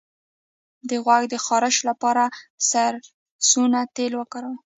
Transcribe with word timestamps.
د 0.89 0.91
غوږ 1.05 1.23
د 1.29 1.35
خارش 1.45 1.77
لپاره 1.89 2.23
د 2.29 2.31
سرسونو 2.69 3.79
تېل 3.95 4.13
وکاروئ 4.17 4.57